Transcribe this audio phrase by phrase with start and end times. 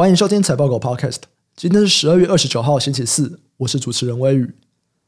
[0.00, 1.18] 欢迎收听财报狗 Podcast。
[1.54, 3.38] 今天是十二月二十九号，星期四。
[3.58, 4.54] 我是主持人威宇。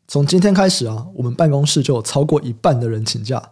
[0.07, 3.43] 从今天开始啊，我们办公室就有超过一半的人请假，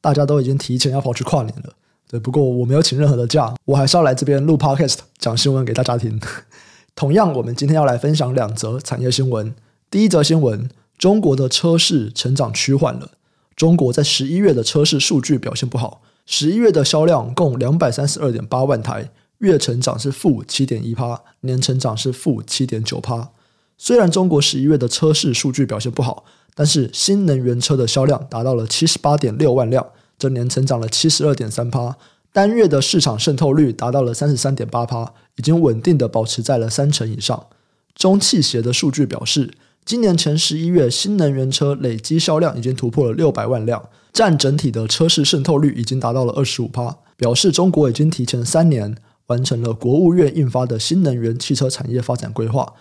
[0.00, 1.74] 大家都已经提前要跑去跨年了。
[2.08, 6.18] 对，不过我没有请任何的假，我还是要来这边录 Podcast 讲新闻给大家听。
[6.96, 9.54] 同样，我们今天要来分享两则产业新闻。
[9.90, 13.10] 第一则新闻：中国的车市成长趋缓了。
[13.54, 19.10] 中国在十一月的车市数据表现不好，十一月的销量共两百三十二点八万台。
[19.38, 23.30] 月成长是负七点一趴，年成长是负七点九趴。
[23.76, 26.24] 虽然中国十一月的车市数据表现不好，
[26.54, 29.86] 但是新能源车的销量达到了七十八点六万辆，
[30.18, 31.96] 这年成长了七十二点三趴。
[32.32, 37.46] 单月的市场渗透率达到了三十三点八趴，已经稳定的保持在了三成以上。
[37.94, 48.96] 中汽协的数据表示，今年前十一月新能源车累计销量已经突破了六百万辆，占整体的车市渗透率已经达到了二十五趴，表示中国已经提前三年。
[49.28, 52.74] 完成了国务院印发的新能源汽车产业发展规划，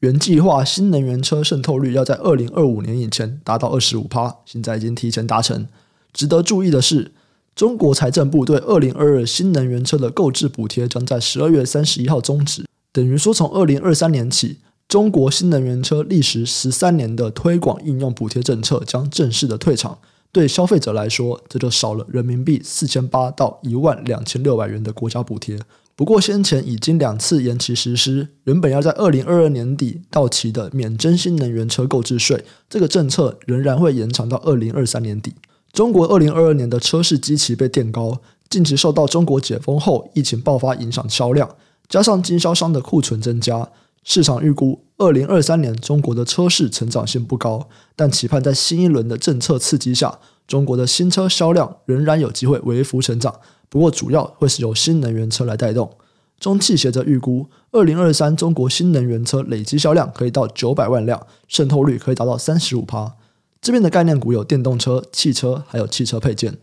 [0.00, 5.66] 原计划新能源车渗透率要在二零二五年以前达到二十五趴，现在已经提前达成。
[6.12, 7.12] 值得注意的是，
[7.54, 14.58] 中国财政部对二零二二新能源车的购置补贴将在十二月三十一号终止，等于说从二零二三年起，
[14.88, 19.98] 中国新能源车历时十三年的推广应用补贴政策将正式的退场。
[20.32, 25.58] 对消费者来说，这就少了人民币四千八到一万两千六百元的国家补贴。
[26.02, 35.32] 不过，先前已经两次延期实施，原本要在二零二二年底到期的免征新能源车购置税，这个政策仍然会延长到二零二三年底。
[35.72, 41.48] 中国二零二二年的车市基期被垫高，近期受到中国解封后疫情爆发影响销量，
[41.88, 43.68] 加上经销商的库存增加，
[44.02, 53.32] 市场预估二零二三年中国的车市成长性不高，但期盼在新一轮的政策刺激下，中国的新车销量仍然有机会微幅成长。
[53.72, 55.90] 不过，主要会是由新能源车来带动。
[56.38, 63.14] 中汽协则预估，二零二三中国新能源车累计销量可以到九百万辆，渗透率可以达到三十五趴。
[63.62, 66.58] 这边的概念股有电动车、汽车，还有汽车配件。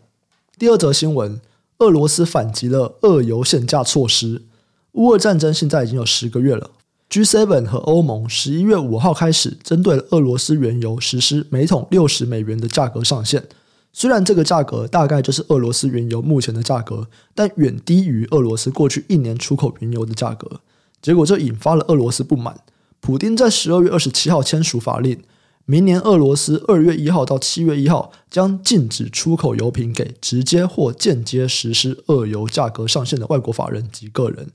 [0.56, 1.40] 第二则新闻：
[1.78, 4.42] 俄罗斯反击了俄油限价措施。
[4.92, 6.70] 乌俄战争现在已经有十个月了
[7.10, 13.48] ，G7 和欧盟十一月五号开始针对俄罗斯原油实施每桶六十美元的价格上限。
[13.92, 20.60] 虽然这个价格大概就是俄罗斯原油目前的价格，但远低于俄罗斯过去一年出口原油的价格。
[21.02, 22.60] 结果这引发了俄罗斯不满。
[23.00, 25.18] 普丁在十二月二十七号签署法令，
[25.64, 34.48] 明年俄罗斯二月一号到七月一号将禁止出口油品给直接或间接实施俄油价格上限的外国法人及个人。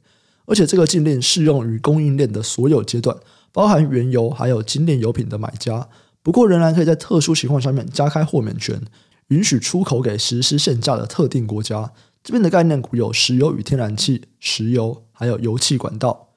[0.45, 3.17] 而且这个禁令适用于供应链的所有阶段，
[3.51, 5.89] 包含原油还有精炼油品的买家。
[6.21, 8.79] 不过仍然可以在特殊情况下面加开豁免权。
[9.27, 11.91] 允许出口给实施限价的特定国家。
[12.23, 16.29] 这边的概念股有石油与天然气、石油，还有油气管道。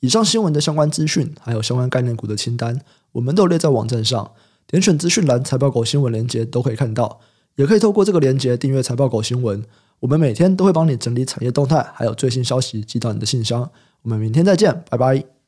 [0.00, 2.80] 以上新闻的相关资讯，还有相关概念股的清单，
[3.12, 4.32] 我们都列在网站上。
[4.66, 7.20] 点选资讯栏财报狗新闻连接都可以看到，
[7.56, 9.64] 也可以透过这个连接订阅财报狗新闻。
[9.98, 13.70] 我们每天都会帮你整理产业动态，还有最新消息寄到你的信箱。
[14.02, 15.39] 我们明天再见，拜拜。